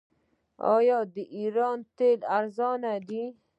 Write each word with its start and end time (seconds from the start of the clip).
آیا 0.75 0.99
د 1.13 1.17
ایران 1.37 1.77
تیل 1.97 2.19
ارزانه 2.37 2.93
دي؟ 3.07 3.23